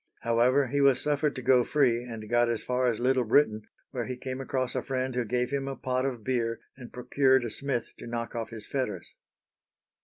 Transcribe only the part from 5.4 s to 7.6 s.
him a pot of beer and procured a